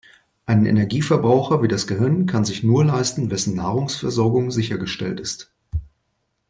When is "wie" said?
1.61-1.67